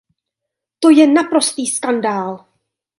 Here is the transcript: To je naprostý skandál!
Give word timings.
To 0.79 0.89
je 0.89 1.07
naprostý 1.07 1.67
skandál! 1.67 2.45